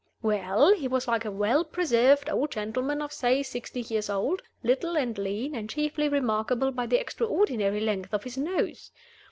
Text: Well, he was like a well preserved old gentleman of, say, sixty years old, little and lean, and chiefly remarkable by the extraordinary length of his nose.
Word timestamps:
Well, 0.23 0.73
he 0.73 0.87
was 0.87 1.07
like 1.07 1.25
a 1.25 1.31
well 1.31 1.63
preserved 1.63 2.27
old 2.27 2.49
gentleman 2.49 3.03
of, 3.03 3.13
say, 3.13 3.43
sixty 3.43 3.81
years 3.81 4.09
old, 4.09 4.41
little 4.63 4.97
and 4.97 5.15
lean, 5.15 5.53
and 5.53 5.69
chiefly 5.69 6.09
remarkable 6.09 6.71
by 6.71 6.87
the 6.87 6.97
extraordinary 6.99 7.81
length 7.81 8.11
of 8.11 8.23
his 8.23 8.35
nose. 8.35 8.89